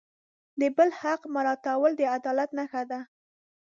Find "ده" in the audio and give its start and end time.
2.91-2.99